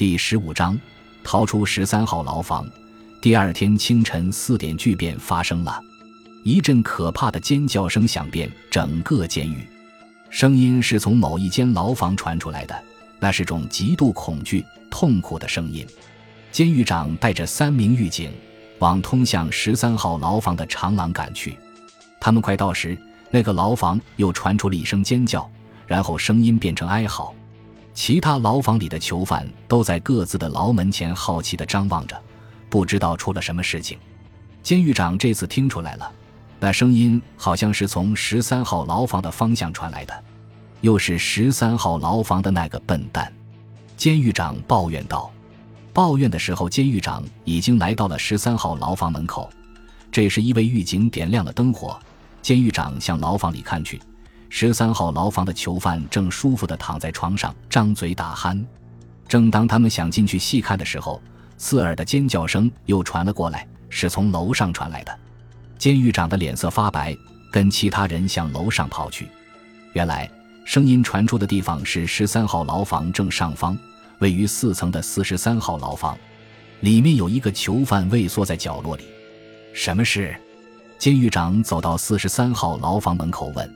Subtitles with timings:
[0.00, 0.80] 第十五章，
[1.22, 2.66] 逃出十三号牢房。
[3.20, 5.78] 第二天清晨四点，巨变发生了，
[6.42, 9.68] 一阵可怕的尖叫声响遍整个监狱，
[10.30, 12.82] 声音是从某一间牢房传出来的，
[13.18, 15.86] 那是种极度恐惧、痛苦的声音。
[16.50, 18.32] 监狱长带着三名狱警
[18.78, 21.58] 往通向十三号牢房的长廊赶去。
[22.18, 22.96] 他们快到时，
[23.30, 25.46] 那个牢房又传出了一声尖叫，
[25.86, 27.34] 然后声音变成哀嚎。
[27.92, 32.20] 其他牢房里的囚犯都在各自的牢门前好奇地张望着，
[32.68, 33.98] 不知道出了什么事情。
[34.62, 36.10] 监狱长这次听出来了，
[36.58, 40.24] 那声音好像是从十三号牢房的方向传来的，
[40.80, 43.32] 又是十三号牢房的那个笨蛋。
[43.96, 45.30] 监狱长抱怨道。
[45.92, 49.50] 抱怨的时候，监狱长已经来到了十三号牢房门口。
[50.12, 51.98] 这时，一位狱警点亮了灯火。
[52.40, 54.00] 监狱长向牢房里看去，
[54.52, 58.62] 十三号牢房的囚犯正舒服地躺在床上，张嘴打鼾。
[59.28, 61.22] 正当他们想进去细看的时候，
[61.56, 65.18] 刺耳的尖叫声又传了过来，是从楼上传来的。
[65.78, 67.16] 监狱长的脸色发白，
[67.52, 69.28] 跟其他人向楼上跑去。
[69.92, 70.28] 原来，
[70.64, 73.78] 声音传出的地方是十三号牢房正上方，
[74.18, 76.18] 位于四层的四十三号牢房，
[76.80, 79.04] 里面有一个囚犯畏缩在角落里。
[79.72, 80.34] 什么事？
[80.98, 83.74] 监狱长走到四十三号牢房门口问：“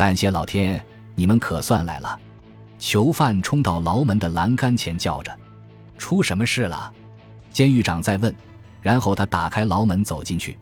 [0.00, 0.82] 感谢老天，
[1.14, 2.18] 你们可算来了！”
[2.80, 5.38] 囚犯冲到牢门的栏杆前叫着
[5.98, 6.90] ：“出什么事了？”
[7.52, 8.34] 监狱长在问。
[8.80, 10.56] 然后他打开牢门走进去，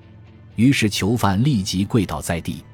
[0.57, 2.65] 于是囚犯立即跪倒在地，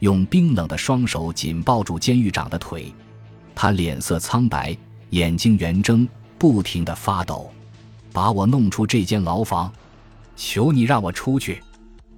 [0.00, 2.92] 用冰冷的双手紧抱住监狱长的腿。
[3.54, 4.76] 他脸色苍白，
[5.10, 7.48] 眼睛圆睁，不停地发抖。
[8.12, 9.72] “把我弄出这间牢房！
[10.34, 11.62] 求你让我出去！”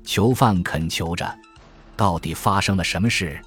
[0.03, 1.39] 囚犯恳求着
[1.95, 3.39] ：“到底发生了什么事？”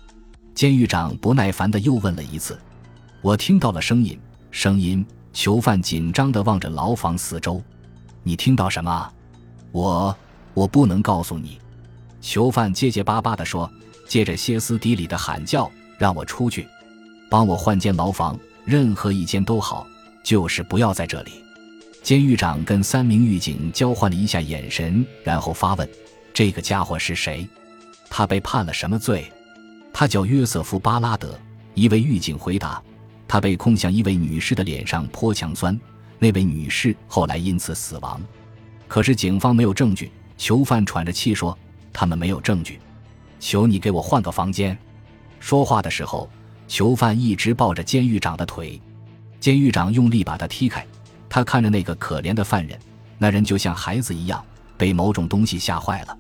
[0.56, 2.58] 监狱长不耐烦地又问了一次。
[3.22, 4.17] “我听到了声音，
[4.50, 7.61] 声音。”囚犯紧张地望着牢房四周。
[8.23, 9.14] “你听到什么
[9.73, 10.16] ？”“我……
[10.53, 11.59] 我不能告诉你。”
[12.22, 13.70] 囚犯结结巴巴地说，
[14.08, 16.66] 接着歇斯底里地喊叫：“让我出去！
[17.30, 19.86] 帮我换间牢房，任何一间都好，
[20.23, 21.43] 就是不要在这里。”
[22.02, 25.89] 监狱长跟三名狱警交换了一下眼神，然后发问。
[26.33, 27.45] 这个家伙是谁？
[28.10, 29.30] 他被判了什么罪？
[29.98, 31.39] 他叫约瑟夫·巴拉德。
[31.73, 32.83] 一位狱警回答
[33.30, 35.80] ：“他被控向一位女士的脸上泼强酸，
[36.20, 38.22] 那位女士后来因此死亡。
[38.89, 41.58] 可是警方没有证据。”囚犯喘着气说
[41.94, 42.78] ：“他们没有证据。
[43.39, 44.78] 求你给我换个房间。”
[45.39, 46.30] 说话的时候，
[46.67, 48.82] 囚犯一直抱着监狱长的腿。
[49.39, 50.86] 监狱长用力把他踢开。
[51.30, 52.78] 他看着那个可怜的犯人，
[53.17, 54.44] 那人就像孩子一样，
[54.76, 56.17] 被某种东西吓坏了。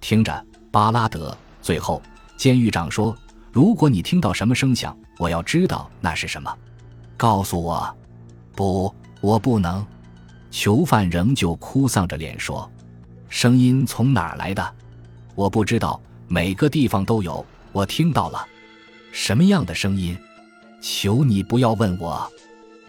[0.00, 1.36] 听着，巴拉德。
[1.60, 2.00] 最后，
[2.38, 3.14] 监狱长说
[3.52, 6.56] ：“如果你听到什么声响，我要知道那是什么，
[7.16, 7.94] 告诉我。”
[8.54, 9.84] 不，我不能。
[10.50, 12.70] 囚犯仍旧哭丧着脸说
[13.28, 14.74] ：“声音从哪儿来的？
[15.34, 16.00] 我不知道。
[16.28, 18.46] 每个地方都有，我听到了。
[19.10, 20.16] 什么样的声音？
[20.80, 22.30] 求你不要问我。”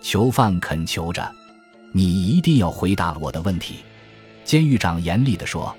[0.01, 1.27] 囚犯恳求着
[1.91, 3.77] ：“你一定要回答我的问题。”
[4.45, 5.75] 监狱长严厉地说。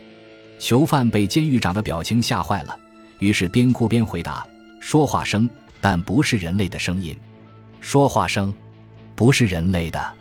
[0.58, 2.78] 囚犯被监狱长的表情吓坏了，
[3.20, 4.44] 于是边哭边回答
[4.80, 5.48] ：“说话声，
[5.80, 7.16] 但不是人类的声音。
[7.80, 8.52] 说话声，
[9.14, 10.12] 不是人类的。”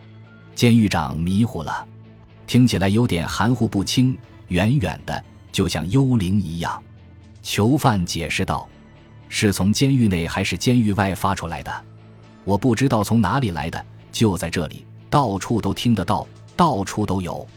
[0.53, 1.87] 监狱长迷糊了，
[2.45, 4.17] 听起来有点含糊不清，
[4.49, 6.81] 远远的，就像幽灵一样。
[7.41, 8.67] 囚犯解释道
[9.29, 11.73] ：“是从监狱内还是监狱外发出来的？
[12.43, 17.47] 我不知道从哪里来的，就在这里，到处都听得到，到处都有。”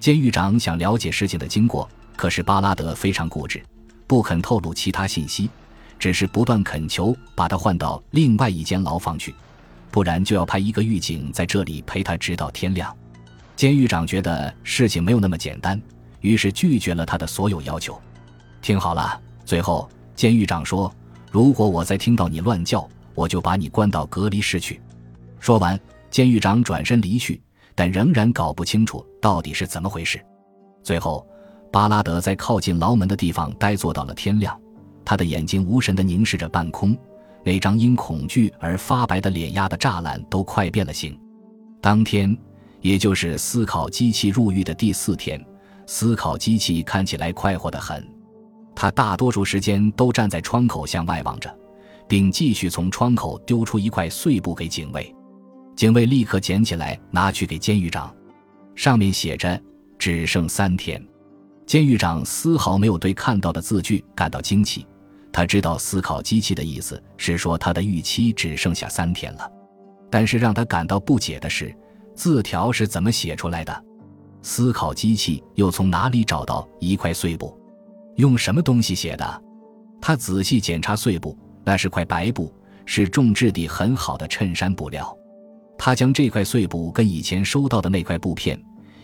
[0.00, 1.88] 监狱长想了解事情的经过。
[2.16, 3.64] 可是巴拉德非常固执，
[4.10, 5.48] 不肯透露其他信息，
[5.96, 9.32] 只是不断恳求把他换到另外一间牢房去，
[9.88, 12.92] 不然就要派一个狱警在这里陪他直到天亮。
[13.54, 15.80] 监狱长觉得事情没有那么简单，
[16.22, 17.96] 于是拒绝了他的所有要求。
[18.60, 20.92] 听好了，最后监狱长说
[21.30, 24.80] ：“如果我再听到你乱叫，我就把你关到隔离室去。”
[25.38, 25.78] 说完，
[26.10, 27.40] 监狱长转身离去，
[27.76, 30.20] 但仍然搞不清楚到底是怎么回事。
[30.82, 31.24] 最后。
[31.72, 34.58] 巴拉德在靠近牢门的地方呆坐到了天亮，
[35.04, 36.96] 他的眼睛无神地凝视着半空，
[37.44, 41.18] 那张因恐惧而发白的脸压的栅栏都快变了形。
[41.80, 42.36] 当天，
[42.80, 45.42] 也就是思考机器入狱的第四天，
[45.86, 48.06] 思考机器看起来快活得很。
[48.74, 51.54] 他大多数时间都站在窗口向外望着，
[52.08, 55.14] 并继续从窗口丢出一块碎布给警卫。
[55.76, 58.14] 警卫立刻捡起来拿去给监狱长，
[58.74, 59.60] 上面写着
[59.98, 61.02] ：“只剩三天。”
[61.70, 64.84] 监狱长丝毫没有对看到的字句感到惊奇，
[65.32, 69.48] 他知道思考机器的意思是说他的预期只剩下三天了。
[70.10, 71.72] 但是让他感到不解的是，
[72.12, 73.84] 字条是怎么写出来的？
[74.42, 77.56] 思考机器又从哪里找到一块碎布？
[78.16, 79.42] 用什么东西写的？
[80.00, 82.52] 他仔细检查碎布，那是块白布，
[82.84, 85.16] 是重质地很好的衬衫布料。
[85.78, 88.60] 他将这块碎布跟以前收到的那块布片，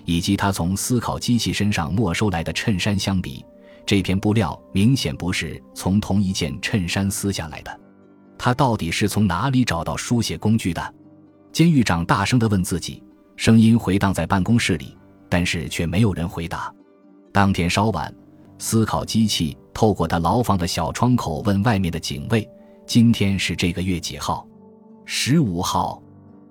[0.07, 3.45] 以及他从思考机器身上没收来的衬衫相比，
[3.85, 7.81] 这片布料明显不是从同一件衬衫撕下来的。
[8.39, 10.95] 他到底是从哪里找到书写工具的？
[11.53, 13.03] 监狱长大声地问自己，
[13.37, 14.97] 声音回荡在办公室里，
[15.29, 16.73] 但是却没有人回答。
[17.33, 18.15] 当天稍晚，
[18.59, 22.49] 思考机器透过他牢房的小窗口问外面的警卫
[22.87, 24.47] ：“今天是这个月几号
[25.05, 26.01] ？”“十五号。”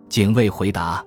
[0.09, 1.03] 警卫回答。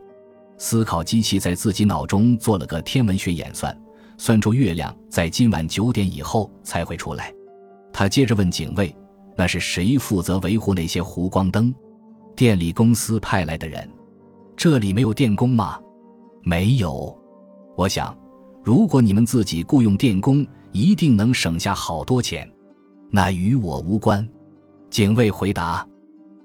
[0.59, 3.75] 思考机器在自己脑中做了个天文学演算，
[4.17, 7.33] 算出月亮在今晚九点以后才会出来。
[7.93, 8.95] 他接着问警卫
[9.37, 11.73] ：“那是谁负责维护那些弧光灯？”
[12.37, 13.89] 电力公司派来的人，
[14.57, 15.79] 这里没有电工吗？
[16.43, 17.17] 没有。
[17.77, 18.17] 我想，
[18.63, 22.49] 如果你们自己雇佣电工，一定能省下好多钱。
[23.11, 24.29] 那与我无关。
[24.91, 25.87] 警卫回答。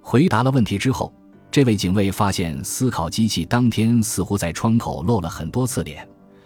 [0.02, 1.14] 回答了问题之后，
[1.54, 6.06] 这位警卫发现思考机器当天似乎在窗口露了很多次脸，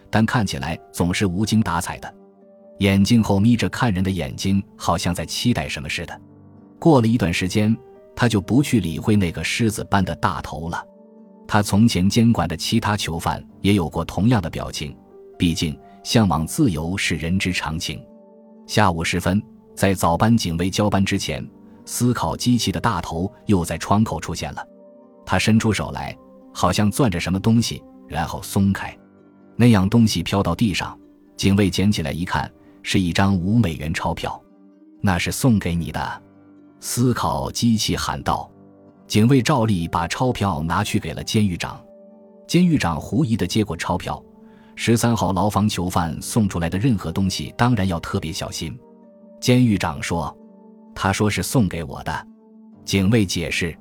[0.10, 2.14] 但看起来总是无精打采的，
[2.80, 6.22] 眼睛后眯着看人的眼睛，好像在期待什么似的。
[6.78, 7.76] 过了一段时间。
[8.20, 10.84] 他就不去理会那个狮子般的大头了。
[11.48, 14.98] 他从前监管的其他囚犯也有过同样的表情。
[15.38, 18.04] 毕竟，向往自由是人之常情。
[18.66, 19.40] 下午时分，
[19.76, 21.48] 在早班警卫交班之前，
[21.86, 24.68] 思考机器的大头又在窗口出现了。
[25.28, 26.18] 他伸出手来，
[26.54, 28.98] 好像攥着什么东西，然后松开，
[29.58, 30.98] 那样东西飘到地上。
[31.36, 32.50] 警卫捡起来一看，
[32.82, 34.42] 是一张五美元钞票。
[35.02, 36.24] 那是送给你的。
[36.80, 38.50] 思考机器喊道
[39.06, 41.78] ：“警卫照例把钞票拿去给了监狱长。
[42.48, 44.24] 监狱长狐疑的接过钞票。
[44.76, 48.80] 十三号牢房囚犯送出来的任何东西，当然要特别小心。”
[49.42, 50.36] 监狱长说
[50.96, 52.28] ：“他说是送给我的。”
[52.86, 53.78] 警卫解释：“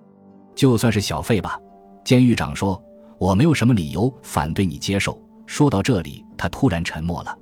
[0.56, 1.56] 就算是小费吧。”
[2.04, 2.82] 监狱长说
[3.18, 5.16] ：“我没有什么理由反对你接受。”
[5.46, 7.38] 说到这里，他突然沉默了。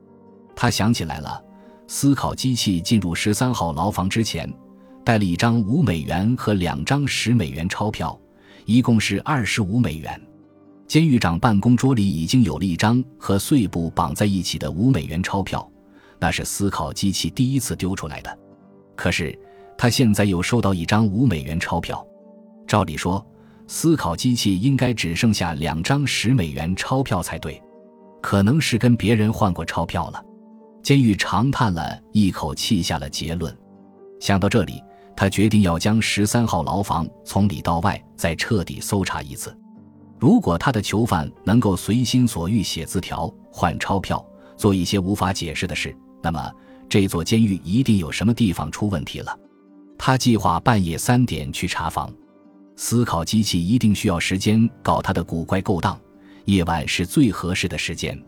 [0.55, 1.43] 他想起来了，
[1.87, 4.53] 思考机器进入十三号牢房之前。
[5.05, 8.19] 带了一张五美元和两张十美元钞票，
[8.65, 10.19] 一共是二十五美元。
[10.87, 15.71] 监狱长办公桌里已经有了一张和碎布绑在一起的五美元钞票，
[16.19, 18.39] 那是思考机器第一次丢出来的。
[18.97, 19.39] 可是
[19.77, 22.03] 他现在又收到一张五美元钞票，
[22.75, 23.25] 照理说，
[23.69, 27.63] 思考机器应该只剩下两张十美元钞票才对，
[28.21, 30.21] 可能是跟别人换过钞票了。
[30.83, 33.57] 监狱长叹了一口气，下了结论。
[34.19, 34.83] 想到这里。
[35.17, 39.57] 他决定要将十三号牢房从里到外再彻底搜查一次。
[40.19, 44.21] 如果他的囚犯能够随心所欲写字条、换钞票、
[44.57, 46.51] 做一些无法解释的事，那么
[46.89, 49.39] 这座监狱一定有什么地方出问题了。
[49.97, 52.13] 他计划半夜三点去查房。
[52.77, 55.99] 思考机器一定需要时间搞它的古怪勾当，
[56.47, 58.21] 夜晚是最合适的时间。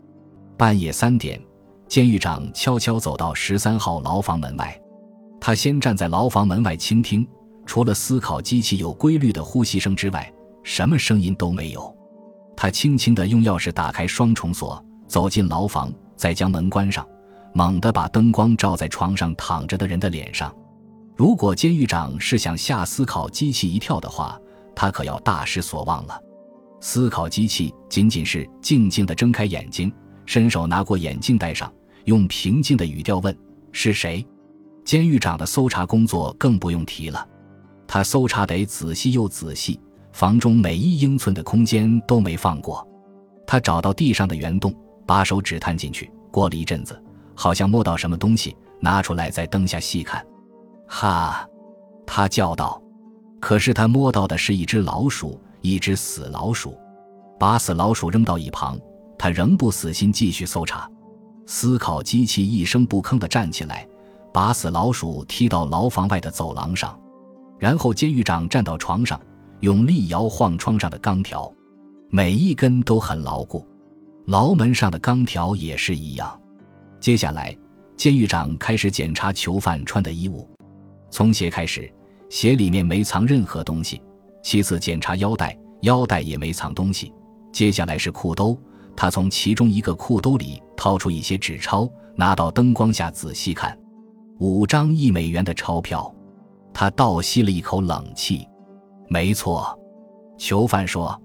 [0.57, 1.39] 半夜三点，
[1.87, 4.79] 监狱长悄悄走到十三号牢房门外。
[5.39, 7.27] 他先站在牢房门外倾听，
[7.65, 10.31] 除了思考机器有规律的呼吸声之外，
[10.63, 11.95] 什么声音都没有。
[12.55, 17.07] 他轻轻地用钥匙打开双重锁，走进牢房，再将门关上，
[17.53, 20.53] 猛地把灯光照在床上躺着的人的脸上。
[21.17, 24.39] 如果监狱长是想吓思考机器一跳的话，
[24.75, 26.21] 他可要大失所望了。
[26.79, 29.91] 思考机器仅仅是静静地睁开眼睛，
[30.27, 31.73] 伸手拿过眼镜戴上，
[32.05, 33.35] 用平静的语调问
[33.73, 34.23] ：“是谁？”
[34.85, 37.27] 监狱长的搜查工作更不用提了，
[37.87, 39.81] 他搜查得仔细又仔细，
[40.13, 42.87] 房中每一英寸的空间都没放过。
[43.47, 44.71] 他找到地上的圆洞，
[45.07, 47.01] 把手指探进去，过了一阵子，
[47.33, 50.23] 好像摸到什么东西，拿出来在灯下细看。
[50.87, 51.47] 哈，
[52.05, 52.81] 他叫道。
[53.39, 56.77] 可是他摸到的是一只老鼠，一只死老鼠。
[57.39, 58.79] 把死老鼠扔到一旁，
[59.17, 60.89] 他仍不死心，继续搜查。
[61.45, 63.87] 思考机器一声不吭地站起来。
[64.33, 66.99] 把死老鼠踢到牢房外的走廊上，
[67.57, 69.19] 然后监狱长站到床上，
[69.61, 71.51] 用力摇晃窗上的钢条，
[72.09, 73.65] 每一根都很牢固。
[74.27, 76.39] 牢门上的钢条也是一样。
[76.99, 77.57] 接下来，
[77.95, 80.47] 监狱长开始检查囚犯穿的衣物，
[81.09, 81.91] 从鞋开始，
[82.29, 84.01] 鞋里面没藏任何东西。
[84.43, 87.13] 其次检查腰带，腰带也没藏东西。
[87.51, 88.57] 接下来是裤兜，
[88.95, 93.77] 他从其中一个裤兜里掏出一些纸钞，拿到灯光下仔细看。
[94.39, 96.13] 五张一美元的钞票，
[96.73, 98.47] 他倒吸了一口冷气。
[99.09, 99.77] 没错，
[100.37, 101.19] 囚犯说。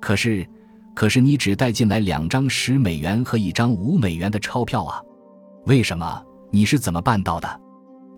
[0.00, 0.46] 可是，
[0.94, 5.00] 可是你只带进来两张十美元和一张五美元的钞票啊？
[5.66, 6.22] 为什么？
[6.50, 7.60] 你是怎么办到的？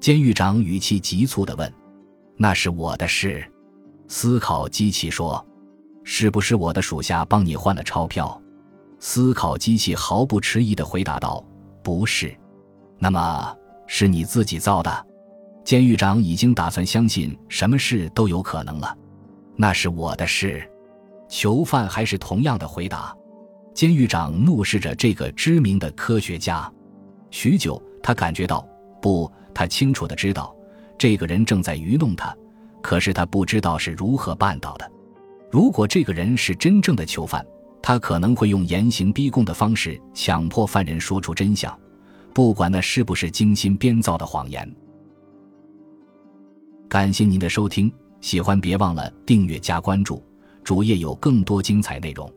[0.00, 1.73] 监狱长语气急促地问。
[2.37, 3.45] 那是我的事。
[4.09, 5.47] 思考机器说
[6.02, 8.40] ：“是不是我的属下帮你换了钞票？”
[8.99, 11.45] 思考机器毫不迟疑地回答道
[11.85, 12.35] ：“不是。”
[12.99, 15.07] 那么是你自己造的？
[15.64, 18.97] 监狱长已经打算相信什么事都有可能了。
[19.54, 20.66] 那是我的事。
[21.28, 23.14] 囚犯还是同样的回答。
[23.75, 26.71] 监狱长怒视着这个知名的科学家。
[27.30, 28.66] 许久，他感觉到，
[29.00, 30.54] 不，他清楚的知道，
[30.99, 32.37] 这个人正在愚弄他。
[32.83, 34.90] 可是他不知道是如何办到的。
[35.50, 37.45] 如果这个人是真正的囚犯，
[37.83, 41.78] 他可能会用严刑逼供的方式强迫犯人说出真相，
[42.33, 44.71] 不管那是不是精心编造的谎言。
[46.88, 50.25] 感谢您的收听，喜欢别忘了订阅加关注，
[50.64, 52.33] 主页有更多精彩内容。